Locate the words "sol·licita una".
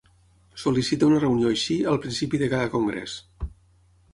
0.61-1.19